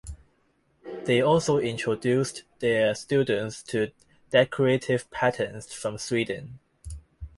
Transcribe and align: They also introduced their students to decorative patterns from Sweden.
They 1.03 1.21
also 1.21 1.59
introduced 1.59 2.41
their 2.57 2.95
students 2.95 3.61
to 3.65 3.91
decorative 4.31 5.07
patterns 5.11 5.71
from 5.71 5.99
Sweden. 5.99 6.57